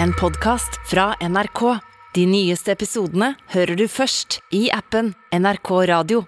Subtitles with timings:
[0.00, 1.78] en podkast fra NRK.
[2.14, 6.22] De nyeste episodene hører du først i appen NRK Radio.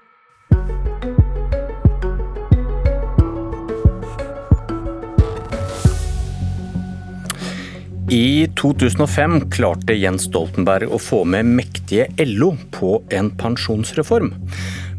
[8.14, 14.31] I 2005 klarte Jens Stoltenberg å få med mektige LO på en pensjonsreform.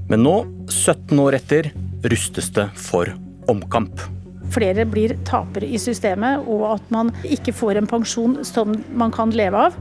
[0.10, 0.36] Men nå,
[0.74, 1.72] 17 år etter,
[2.06, 3.14] rustes det for
[3.52, 4.15] omkamp.
[4.56, 9.34] Flere blir tapere i systemet, og at man ikke får en pensjon som man kan
[9.36, 9.76] leve av.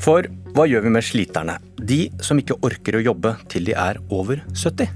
[0.00, 0.24] For
[0.56, 1.58] hva gjør vi med sliterne?
[1.76, 4.88] De som ikke orker å jobbe til de er over 70?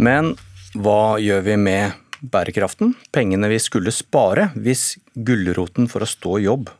[0.00, 0.32] Men
[0.74, 6.46] hva gjør vi med bærekraften, pengene vi skulle spare hvis gulroten for å stå i
[6.48, 6.72] jobb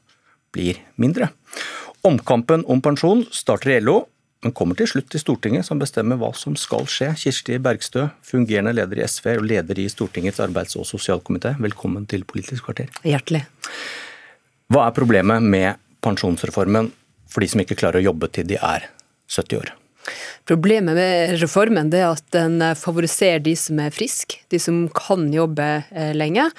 [0.55, 1.29] blir mindre.
[2.05, 4.03] Omkampen om pensjon starter i LO,
[4.45, 7.11] men kommer til slutt til Stortinget, som bestemmer hva som skal skje.
[7.19, 12.27] Kirsti Bergstø, fungerende leder i SV og leder i Stortingets arbeids- og sosialkomité, velkommen til
[12.29, 12.93] Politisk kvarter.
[13.09, 13.45] Hjertelig.
[14.73, 16.93] Hva er problemet med pensjonsreformen
[17.31, 18.91] for de som ikke klarer å jobbe til de er
[19.33, 19.73] 70 år?
[20.45, 25.69] Problemet med reformen er at den favoriserer de som er friske, de som kan jobbe
[25.89, 26.51] eh, lenge,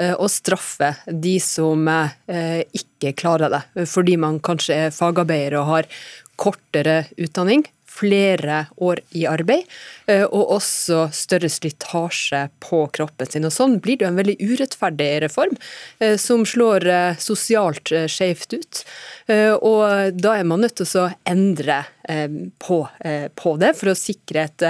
[0.00, 5.68] eh, og straffer de som eh, ikke klarer det, fordi man kanskje er fagarbeider og
[5.74, 5.90] har
[6.36, 7.64] kortere utdanning
[7.94, 9.68] flere år i arbeid,
[10.10, 13.46] eh, og også større slitasje på kroppen sin.
[13.46, 15.56] Og Sånn blir det jo en veldig urettferdig reform,
[16.00, 18.84] eh, som slår eh, sosialt skjevt ut.
[19.64, 21.78] Og Da er man nødt til å endre
[22.60, 22.76] på,
[23.40, 24.64] på det for å sikre et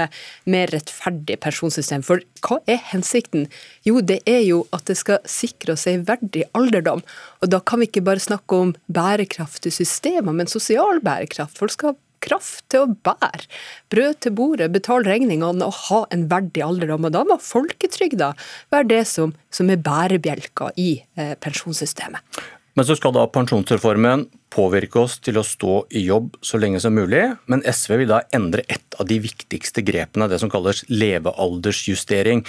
[0.47, 2.05] mer rettferdig pensjonssystem.
[2.07, 3.49] For hva er hensikten?
[3.83, 7.03] Jo, det er jo at det skal sikre oss en verdig alderdom.
[7.43, 11.59] Og Da kan vi ikke bare snakke om bærekraftige systemer, men sosial bærekraft.
[11.59, 13.45] Folk skal kraft til å bære
[13.93, 17.09] brød til bordet, betale regningene og ha en verdig alderdom.
[17.09, 18.33] Og da må folketrygda
[18.75, 22.45] være det som, som er bærebjelka i eh, pensjonssystemet.
[22.75, 26.97] Men så skal da pensjonsreformen påvirke oss til å stå i jobb så lenge som
[26.97, 27.23] mulig.
[27.51, 32.43] Men SV vil da endre et av de viktigste grepene, det som kalles levealdersjustering.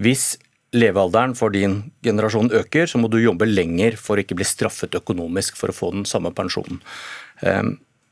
[0.00, 0.32] Hvis
[0.76, 4.96] levealderen for din generasjon øker, så må du jobbe lenger for å ikke bli straffet
[4.96, 6.80] økonomisk for å få den samme pensjonen.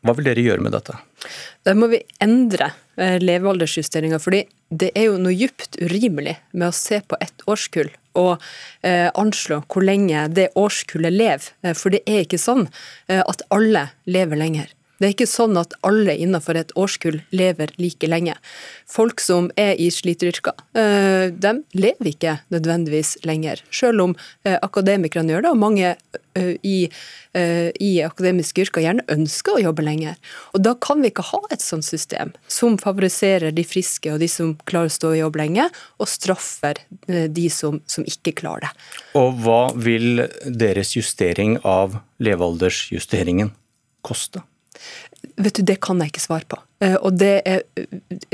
[0.07, 0.95] Hva vil dere gjøre med dette?
[1.67, 4.21] Da må vi endre eh, levealdersjusteringa.
[4.23, 8.43] fordi det er jo noe djupt urimelig med å se på ett årskull og
[8.83, 11.51] eh, anslå hvor lenge det årskullet lever.
[11.63, 12.69] Eh, for det er ikke sånn
[13.09, 14.75] at alle lever lenger.
[14.99, 18.35] Det er ikke sånn at alle innenfor et årskull lever like lenge.
[18.91, 23.63] Folk som er i sliteryrker, eh, de lever ikke nødvendigvis lenger.
[23.71, 26.91] Selv om eh, akademikerne gjør det, og mange eh, i,
[27.39, 30.19] i akademiske yrker gjerne ønsker å jobbe lenger.
[30.57, 34.31] Og Da kan vi ikke ha et sånt system som favoriserer de friske og de
[34.33, 35.69] som klarer å stå i jobb lenge,
[36.03, 38.75] og straffer de som, som ikke klarer det.
[39.21, 43.53] Og hva vil deres justering av levealdersjusteringen
[44.03, 44.43] koste?
[45.37, 46.61] Vet du, Det kan jeg ikke svare på.
[46.79, 47.87] Eh, og det er, eh,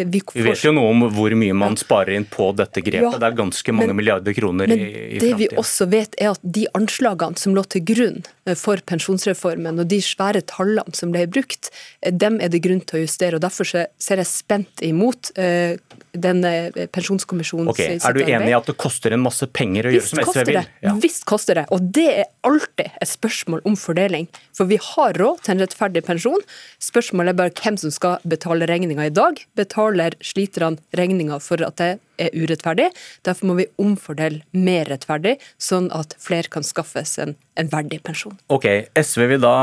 [0.04, 3.06] vi, vi, vet jo noe om hvor mye man sparer inn på dette grepet.
[3.06, 6.18] Ja, det er ganske mange men, milliarder kroner men i, i Det vi også vet
[6.20, 10.92] er at de anslagene som lå til grunn eh, for pensjonsreformen, og de svære tallene
[10.92, 11.70] som ble brukt,
[12.04, 13.38] dem er det grunn til å justere.
[13.38, 16.50] og Derfor ser jeg spent imot denne
[16.92, 17.96] pensjonskommisjonens okay.
[17.96, 20.60] Er du enig i at det koster en masse penger å gjøre som SV vil?
[20.84, 20.92] Ja.
[21.00, 21.64] Visst koster det.
[21.74, 24.28] Og det er alltid et spørsmål om fordeling.
[24.54, 26.44] For vi har råd til en rettferdig pensjon.
[26.82, 31.62] Spørsmålet er bare hvem som skal betale betaler regninga i dag, betaler sliterne regninga for
[31.66, 31.90] at det
[32.20, 32.90] er urettferdig.
[33.26, 38.36] Derfor må vi omfordele mer rettferdig, sånn at flere kan skaffes en, en verdig pensjon.
[38.54, 38.68] Ok,
[38.98, 39.54] SV vil da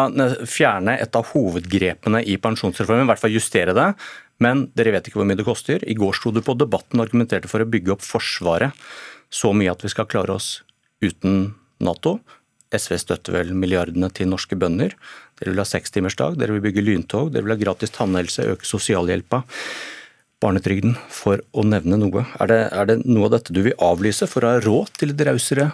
[0.49, 3.91] fjerne et av hovedgrepene i pensjonsreformen, i hvert fall justere det.
[4.41, 5.83] Men dere vet ikke hvor mye det koster.
[5.85, 8.77] I går sto du på Debatten og argumenterte for å bygge opp Forsvaret
[9.31, 10.59] så mye at vi skal klare oss
[11.01, 12.19] uten Nato.
[12.75, 14.95] SV støtter vel milliardene til norske bønder.
[15.39, 19.43] Dere vil ha sekstimersdag, dere vil bygge lyntog, dere vil ha gratis tannhelse, øke sosialhjelpa,
[20.41, 22.25] barnetrygden, for å nevne noe.
[22.41, 25.13] Er det, er det noe av dette du vil avlyse for å ha råd til
[25.13, 25.71] et rausere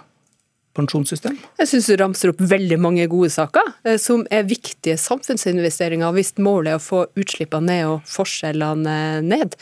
[0.78, 1.38] pensjonssystem?
[1.60, 6.36] Jeg syns du ramser opp veldig mange gode saker eh, som er viktige samfunnsinvesteringer hvis
[6.44, 9.58] målet er å få utslippene ned og forskjellene ned.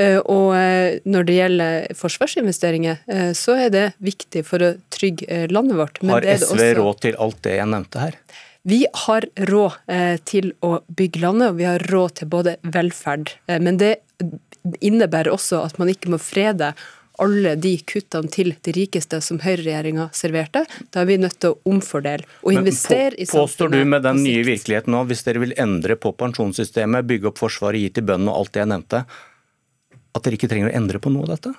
[0.00, 3.02] Eh, og eh, når det gjelder forsvarsinvesteringer,
[3.36, 6.00] så er det viktig for å trygge landet vårt.
[6.02, 6.72] Men har SV også...
[6.80, 8.18] råd til alt det jeg nevnte her?
[8.64, 9.74] Vi har råd
[10.24, 13.34] til å bygge landet, og vi har råd til både velferd.
[13.60, 13.98] Men det
[14.80, 16.72] innebærer også at man ikke må frede
[17.22, 20.64] alle de kuttene til de rikeste som høyreregjeringa serverte.
[20.94, 23.52] Da er vi nødt til å omfordele og investere på, i samfunnet.
[23.52, 27.40] Påstår du med den nye virkeligheten nå, hvis dere vil endre på pensjonssystemet, bygge opp
[27.42, 29.04] Forsvaret, gi til bøndene og alt det jeg nevnte,
[30.14, 31.54] at dere ikke trenger å endre på noe av dette?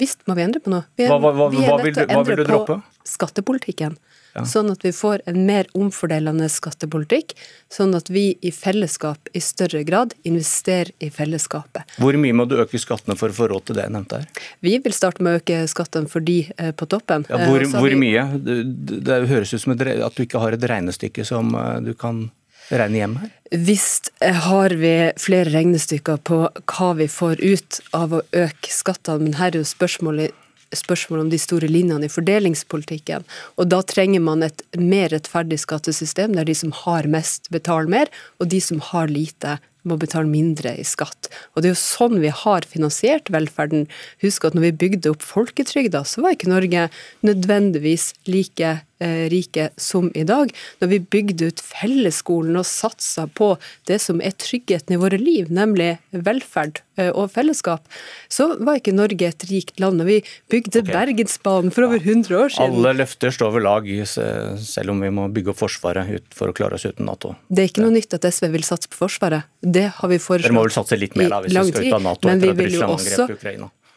[0.00, 0.86] Visst må vi endre på noe.
[0.96, 2.80] Vi er, hva, hva, hva, vil, hva vil du droppe?
[3.08, 3.98] skattepolitikken.
[4.34, 4.44] Ja.
[4.46, 7.34] Sånn at vi får en mer omfordelende skattepolitikk,
[7.72, 11.96] sånn at vi i fellesskap i større grad investerer i fellesskapet.
[11.98, 14.42] Hvor mye må du øke skattene for å få råd til det jeg nevnte her?
[14.66, 17.26] Vi vil starte med å øke skattene for de eh, på toppen.
[17.30, 17.98] Ja, hvor, hvor vi...
[18.06, 18.26] mye?
[18.38, 18.60] Det,
[19.06, 19.82] det høres ut som at
[20.16, 22.28] du ikke har et regnestykke som du kan
[22.70, 23.30] regne hjem her?
[23.50, 29.38] Visst har vi flere regnestykker på hva vi får ut av å øke skattene, men
[29.40, 30.39] her er jo spørsmålet
[30.76, 33.26] spørsmål om de store linjene i fordelingspolitikken.
[33.58, 38.12] Og da trenger man et mer rettferdig skattesystem, der de som har mest, betaler mer,
[38.38, 41.30] og de som har lite, må betale mindre i skatt.
[41.54, 43.88] Og Det er jo sånn vi har finansiert velferden.
[44.24, 46.88] Husk at når vi bygde opp folketrygda, så var ikke Norge
[47.26, 50.52] nødvendigvis like eh, rike som i dag.
[50.80, 53.54] Når vi bygde ut fellesskolen og satsa på
[53.90, 57.86] det som er tryggheten i våre liv, nemlig velferd eh, og fellesskap,
[58.28, 60.00] så var ikke Norge et rikt land.
[60.00, 60.18] Når vi
[60.52, 60.92] bygde okay.
[60.94, 65.28] Bergensbanen for over 100 år siden Alle løfter står ved lag, selv om vi må
[65.32, 67.34] bygge opp Forsvaret for å klare oss uten Nato.
[67.48, 69.48] Det er ikke noe nytt at SV vil satse på Forsvaret.
[69.70, 71.98] Det har vi foreslått Dere må vel satse litt mer da, hvis vi skal ut
[71.98, 73.28] av Nato men vi vil jo også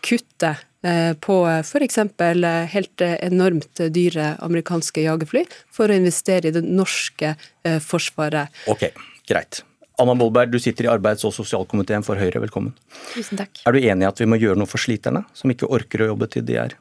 [0.04, 0.50] kutte
[0.84, 1.98] eh, på f.eks.
[1.98, 7.36] Eh, helt eh, enormt dyre amerikanske jagerfly for å investere i det norske
[7.84, 8.52] forsvaret.
[8.72, 8.90] Ok,
[9.30, 9.64] greit.
[10.02, 12.74] Anna Molberg, du sitter i arbeids- og sosialkomiteen for Høyre, velkommen.
[13.14, 13.62] Tusen takk.
[13.64, 16.10] Er du enig i at vi må gjøre noe for sliterne, som ikke orker å
[16.12, 16.76] jobbe til de er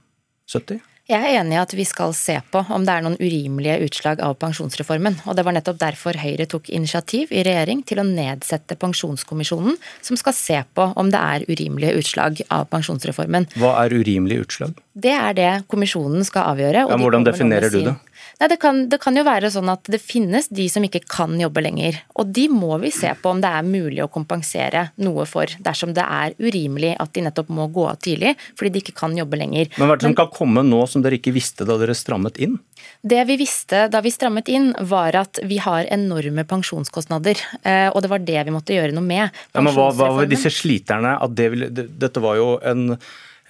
[0.51, 0.81] 70?
[1.11, 4.21] Jeg er enig i at vi skal se på om det er noen urimelige utslag
[4.23, 5.17] av pensjonsreformen.
[5.27, 10.21] Og det var nettopp derfor Høyre tok initiativ i regjering til å nedsette Pensjonskommisjonen, som
[10.21, 13.49] skal se på om det er urimelige utslag av pensjonsreformen.
[13.59, 14.79] Hva er urimelige utslag?
[14.95, 16.87] Det er det kommisjonen skal avgjøre.
[16.87, 17.97] Ja, hvordan definerer du det?
[18.43, 21.37] Nei, det kan, det kan, jo være sånn at det finnes de som ikke kan
[21.39, 22.01] jobbe lenger.
[22.19, 25.93] Og de må vi se på om det er mulig å kompensere noe for, dersom
[25.95, 29.39] det er urimelig at de nettopp må gå av tidlig fordi de ikke kan jobbe
[29.39, 29.71] lenger.
[29.77, 32.41] Men hva er det som kan komme nå som dere ikke visste da dere strammet
[32.43, 32.57] inn?
[32.99, 37.39] Det vi visste da vi strammet inn, var at vi har enorme pensjonskostnader.
[37.63, 39.39] Eh, og det var det vi måtte gjøre noe med.
[39.55, 41.15] Ja, men hva, hva var disse sliterne?
[41.23, 42.97] At det ville, dette var jo en,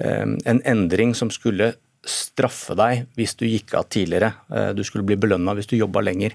[0.05, 4.33] eh, en endring som skulle straffe deg hvis du gikk av tidligere.
[4.51, 6.35] Eh, du skulle bli belønna hvis du jobba lenger.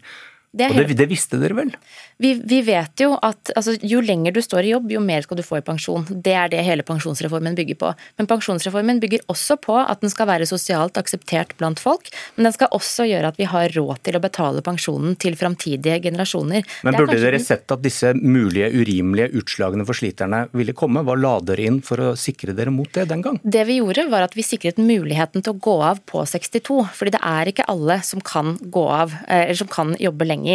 [0.58, 1.72] Det og det, det, visste dere vel?
[2.18, 5.38] Vi, vi vet jo at altså, jo lenger du står i jobb, jo mer skal
[5.38, 6.06] du få i pensjon.
[6.10, 7.92] Det er det hele pensjonsreformen bygger på.
[8.18, 12.10] Men pensjonsreformen bygger også på at den skal være sosialt akseptert blant folk.
[12.36, 16.00] Men den skal også gjøre at vi har råd til å betale pensjonen til framtidige
[16.08, 16.66] generasjoner.
[16.88, 21.06] Men burde dere sett at disse mulige urimelige utslagene for sliterne ville komme?
[21.06, 23.38] Hva la dere inn for å sikre dere mot det den gang?
[23.44, 26.82] Det vi gjorde, var at vi sikret muligheten til å gå av på 62.
[26.98, 30.47] Fordi det er ikke alle som kan gå av, eh, eller som kan jobbe lenger.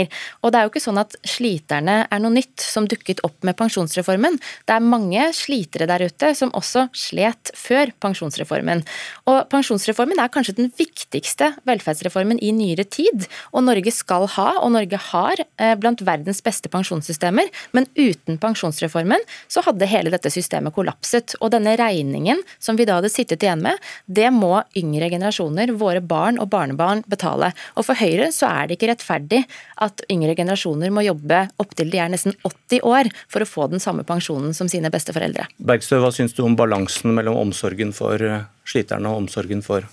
[0.43, 3.57] Og det er jo ikke sånn at sliterne er noe nytt som dukket opp med
[3.59, 4.39] pensjonsreformen.
[4.69, 8.85] Det er mange slitere der ute som også slet før pensjonsreformen.
[9.31, 13.27] Og pensjonsreformen er kanskje den viktigste velferdsreformen i nyere tid.
[13.53, 17.49] Og Norge skal ha, og Norge har, eh, blant verdens beste pensjonssystemer.
[17.73, 21.35] Men uten pensjonsreformen så hadde hele dette systemet kollapset.
[21.41, 26.01] Og denne regningen som vi da hadde sittet igjen med, det må yngre generasjoner, våre
[26.01, 27.53] barn og barnebarn, betale.
[27.77, 29.45] Og for Høyre så er det ikke rettferdig
[29.83, 33.83] at yngre generasjoner må jobbe opptil de er nesten 80 år for å få den
[33.83, 35.49] samme pensjonen som sine besteforeldre.
[35.59, 39.89] Bergstø, hva syns du om balansen mellom omsorgen for eh, sliterne og omsorgen for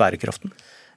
[0.00, 0.54] bærekraften?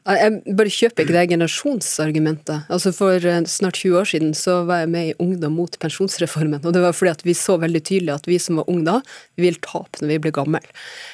[0.07, 2.69] Jeg bare kjøper ikke det generasjonsargumentet.
[2.71, 6.61] Altså For eh, snart 20 år siden så var jeg med i Ungdom mot pensjonsreformen.
[6.63, 9.01] og Det var fordi at vi så veldig tydelig at vi som var unge da,
[9.35, 10.63] vi vil tape når vi blir gamle.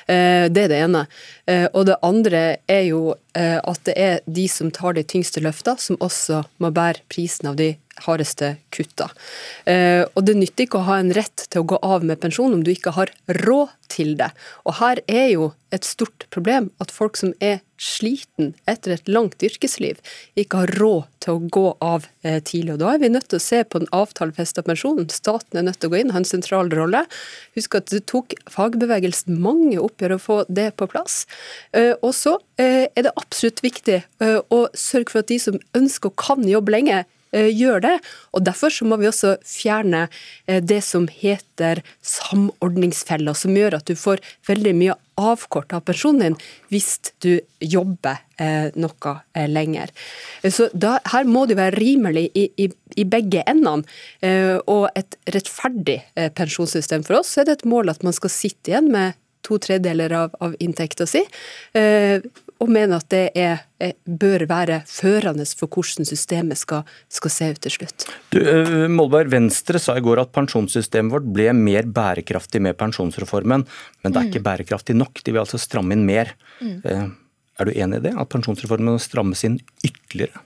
[0.05, 1.07] Eh, det er det ene.
[1.73, 5.97] Og det andre er jo at det er de som tar de tyngste løfta, som
[5.97, 7.71] også må bære prisen av de
[8.01, 9.09] hardeste kutta.
[9.69, 12.53] Eh, og det nytter ikke å ha en rett til å gå av med pensjon
[12.55, 13.13] om du ikke har
[13.43, 14.31] råd til det.
[14.65, 19.43] Og her er jo et stort problem at folk som er sliten etter et langt
[19.43, 19.97] yrkesliv,
[20.39, 22.75] ikke har råd til å gå av eh, tidlig.
[22.75, 25.09] Og da er vi nødt til å se på den avtalefesta pensjonen.
[25.11, 27.03] Staten er nødt til å gå inn og ha en sentral rolle.
[27.57, 31.23] Husk at det tok fagbevegelsen mange oppgjør å få det på plass.
[31.75, 36.19] Eh, og så er det absolutt viktig å sørge for at de som ønsker og
[36.19, 37.03] kan jobbe lenge,
[37.33, 37.93] Eh, gjør det.
[38.37, 40.05] Og Derfor så må vi også fjerne
[40.45, 46.21] eh, det som heter samordningsfeller, som gjør at du får veldig mye avkorta av pensjonen
[46.23, 46.35] din
[46.73, 49.89] hvis du jobber eh, noe eh, lenger.
[50.45, 53.89] Så da, Her må det være rimelig i, i, i begge endene.
[54.21, 58.13] Eh, og et rettferdig eh, pensjonssystem for oss så er det et mål at man
[58.13, 61.19] skal sitte igjen med to tredeler av, av inntekta si,
[62.61, 63.63] og mener at det er,
[64.05, 68.05] bør være førende for hvordan systemet skal, skal se ut til slutt.
[68.33, 68.39] Du,
[68.91, 73.65] Målberg, Venstre sa i går at pensjonssystemet vårt ble mer bærekraftig med pensjonsreformen,
[74.03, 74.47] men det er ikke mm.
[74.47, 75.23] bærekraftig nok.
[75.23, 76.35] De vil altså stramme inn mer.
[76.61, 76.79] Mm.
[76.83, 77.05] Eh,
[77.61, 80.41] Er du enig i det, at pensjonsreformen strammes inn ytterligere?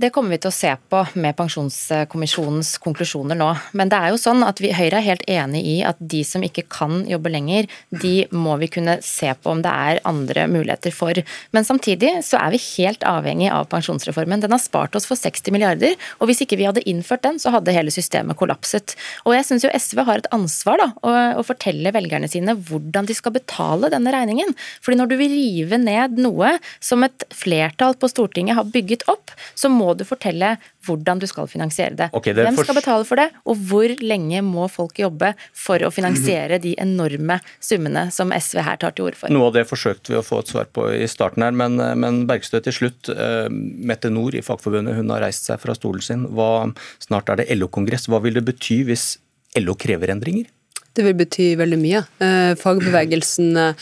[0.00, 3.50] Det kommer vi til å se på med Pensjonskommisjonens konklusjoner nå.
[3.76, 6.40] Men det er jo sånn at vi, Høyre er helt enig i at de som
[6.42, 7.68] ikke kan jobbe lenger,
[8.00, 11.20] de må vi kunne se på om det er andre muligheter for.
[11.52, 14.40] Men samtidig så er vi helt avhengig av pensjonsreformen.
[14.40, 17.52] Den har spart oss for 60 milliarder, og hvis ikke vi hadde innført den, så
[17.52, 18.96] hadde hele systemet kollapset.
[19.26, 23.10] Og jeg syns jo SV har et ansvar da, å, å fortelle velgerne sine hvordan
[23.12, 24.56] de skal betale denne regningen.
[24.80, 29.36] Fordi når du vil rive ned noe som et flertall på Stortinget har bygget opp,
[29.52, 30.54] så må må du fortelle
[30.86, 32.08] hvordan du skal finansiere det.
[32.16, 35.90] Okay, det Hvem skal betale for det, og hvor lenge må folk jobbe for å
[35.94, 39.34] finansiere de enorme summene som SV her tar til orde for?
[39.34, 42.22] Noe av det forsøkte vi å få et svar på i starten her, men, men
[42.30, 43.10] Bergstø til slutt.
[43.10, 46.26] Uh, Mette Nord i Fagforbundet hun har reist seg fra stolen sin.
[46.36, 46.68] Hva,
[47.02, 48.08] snart er det LO-kongress.
[48.10, 49.16] Hva vil det bety hvis
[49.60, 50.50] LO krever endringer?
[50.92, 52.04] Det vil bety veldig mye.
[52.20, 53.74] Uh, fagbevegelsen uh,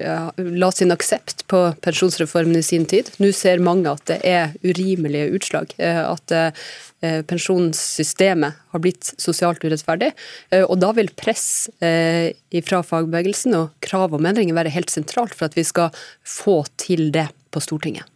[0.00, 3.10] ja, la sin aksept på pensjonsreformen i sin tid.
[3.20, 5.74] Nå ser mange at det er urimelige utslag.
[5.78, 10.12] Eh, at eh, pensjonssystemet har blitt sosialt urettferdig.
[10.50, 15.50] Eh, og da vil press fra fagbevegelsen og krav om endringer være helt sentralt for
[15.50, 15.94] at vi skal
[16.26, 18.06] få til det på Stortinget.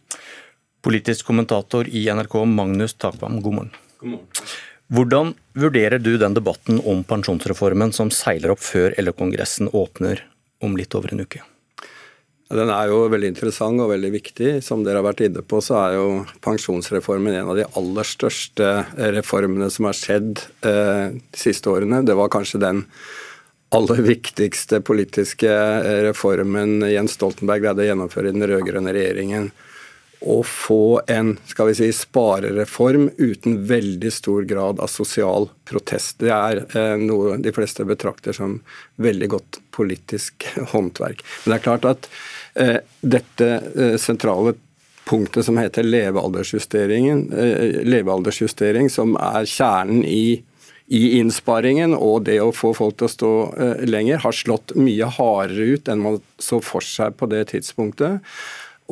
[0.85, 3.75] Politisk kommentator i NRK, Magnus Takvam, god morgen.
[4.01, 4.53] God morgen.
[4.93, 10.21] Hvordan vurderer du den debatten om pensjonsreformen som seiler opp før LO-kongressen åpner
[10.61, 11.41] om litt over en uke?
[12.53, 14.49] Den er jo veldig interessant og veldig viktig.
[14.61, 16.07] Som dere har vært inne på, så er jo
[16.45, 18.67] pensjonsreformen en av de aller største
[19.15, 22.03] reformene som har skjedd eh, de siste årene.
[22.05, 22.83] Det var kanskje den
[23.73, 29.49] aller viktigste politiske eh, reformen Jens Stoltenberg greide å gjennomføre i den rød-grønne regjeringen.
[30.25, 36.17] Å få en skal vi si, sparereform uten veldig stor grad av sosial protest.
[36.23, 38.57] Det er eh, noe de fleste betrakter som
[39.01, 41.21] veldig godt politisk håndverk.
[41.43, 42.09] Men det er klart at
[42.55, 44.53] Eh, dette eh, sentrale
[45.03, 50.39] punktet som heter levealdersjusteringen, eh, levealdersjustering, som er kjernen i,
[50.87, 53.31] i innsparingen og det å få folk til å stå
[53.89, 58.23] lenger, har slått mye hardere ut enn man så for seg på det tidspunktet.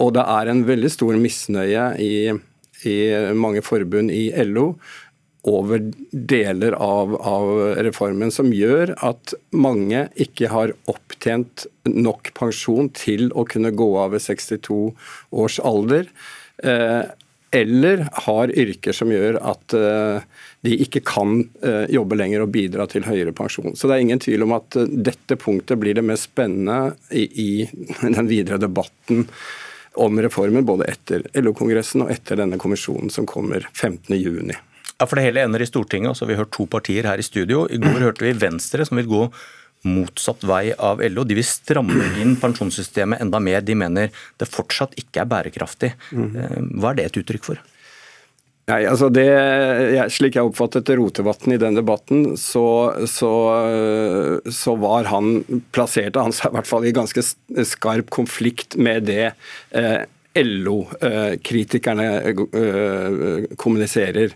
[0.01, 2.13] Og det er en veldig stor misnøye i,
[2.89, 2.97] i
[3.37, 4.73] mange forbund i LO
[5.43, 5.81] over
[6.11, 7.49] deler av, av,
[7.83, 14.15] reformen som gjør at mange ikke har opptjent nok pensjon til å kunne gå av
[14.15, 14.77] ved 62
[15.43, 16.07] års alder.
[16.63, 17.03] Eh,
[17.53, 20.23] eller har yrker som gjør at eh,
[20.65, 23.75] de ikke kan eh, jobbe lenger og bidra til høyere pensjon.
[23.77, 27.67] Så det er ingen tvil om at eh, dette punktet blir det mest spennende i,
[28.01, 29.27] den videre debatten
[29.95, 34.53] om reformen, både etter LO-kongressen og etter denne kommisjonen som kommer 15.6.
[34.99, 37.25] Ja, for Det hele ender i Stortinget, altså Vi har hørt to partier her i
[37.25, 37.67] studio.
[37.69, 39.27] I går hørte vi Venstre som vil gå
[39.83, 41.25] motsatt vei av LO.
[41.27, 43.61] De vil stramme inn pensjonssystemet enda mer.
[43.61, 45.93] De mener det fortsatt ikke er bærekraftig.
[46.11, 46.79] Mhm.
[46.79, 47.59] Hva er det et uttrykk for?
[48.71, 49.27] Nei, altså det,
[50.15, 53.31] Slik jeg oppfattet Rotevatn i den debatten, så, så,
[54.47, 55.41] så, var han
[55.75, 57.25] plasserte han seg i hvert fall i ganske
[57.67, 59.33] skarp konflikt med det
[59.75, 60.05] eh,
[60.35, 64.33] LO-kritikerne eh, kommuniserer.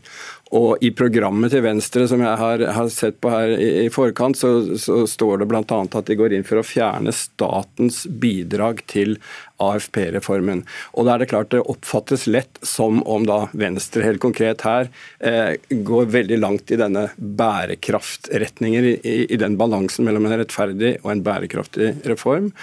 [0.55, 4.37] Og I programmet til Venstre som jeg har, har sett på her i, i forkant,
[4.39, 5.63] så, så står det bl.a.
[5.67, 9.17] at de går inn for å fjerne statens bidrag til
[9.63, 10.63] AFP-reformen.
[10.95, 14.91] Og da er Det klart det oppfattes lett som om da Venstre helt konkret her
[15.19, 21.11] eh, går veldig langt i denne bærekraftretninger, i, i den balansen mellom en rettferdig og
[21.11, 22.53] en bærekraftig reform.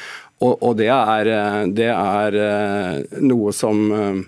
[0.44, 4.24] Og, og det, er, eh, det, er, eh, noe som eh,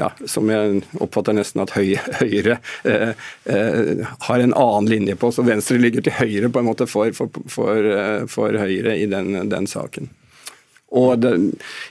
[0.00, 2.56] ja, som jeg oppfatter nesten at Høyre
[2.88, 3.10] eh,
[3.44, 5.32] eh, har en annen linje på.
[5.34, 7.90] Så Venstre ligger til høyre på en måte for, for, for,
[8.32, 10.08] for Høyre i den, den saken.
[10.90, 11.30] Og det,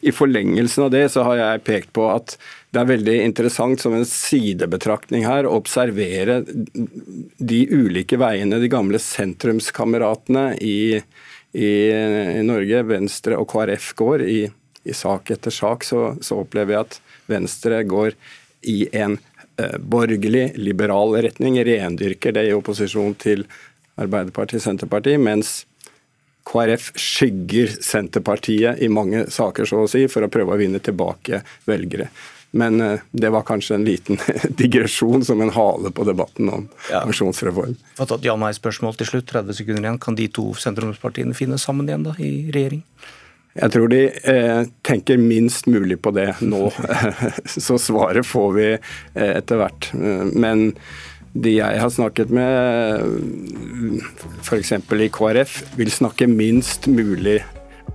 [0.03, 2.35] I forlengelsen av det så har jeg pekt på at
[2.75, 8.99] det er veldig interessant som en sidebetraktning her å observere de ulike veiene de gamle
[9.01, 10.99] sentrumskameratene i,
[11.53, 11.91] i,
[12.39, 14.25] i Norge, Venstre og KrF, går.
[14.25, 14.41] I,
[14.83, 18.15] i sak etter sak så, så opplever jeg at Venstre går
[18.69, 19.17] i en
[19.59, 23.45] eh, borgerlig, liberal retning, rendyrker det i opposisjon til
[23.99, 25.63] Arbeiderpartiet, Senterpartiet, mens
[26.49, 31.43] KrF skygger Senterpartiet i mange saker, så å si, for å prøve å vinne tilbake
[31.69, 32.09] velgere.
[32.51, 34.17] Men eh, det var kanskje en liten
[34.61, 37.03] digresjon som en hale på debatten om ja.
[37.03, 37.75] pensjonsreform.
[38.25, 40.01] Ja, nei-spørsmål til slutt, 30 sekunder igjen.
[40.01, 42.83] Kan de to sentrumspartiene finne sammen igjen da, i regjering?
[43.59, 46.69] Jeg tror de eh, tenker minst mulig på det nå.
[47.65, 49.91] Så svaret får vi eh, etter hvert.
[50.33, 50.71] Men
[51.33, 53.05] de jeg har snakket med,
[54.41, 54.73] f.eks.
[54.73, 57.39] i KrF, vil snakke minst mulig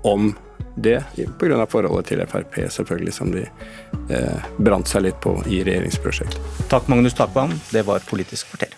[0.07, 0.35] om
[0.77, 1.03] Det
[1.39, 1.67] pga.
[1.67, 3.45] forholdet til Frp, selvfølgelig, som de
[4.11, 6.41] eh, brant seg litt på i regjeringsprosjektet.
[6.69, 7.55] Takk, Magnus Takvam.
[7.71, 8.75] Det var Politisk kvarter.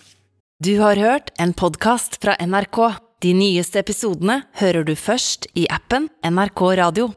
[0.62, 2.97] Du har hørt en podkast fra NRK.
[3.21, 7.11] De nyeste episodene hører du først i appen NRK Radio.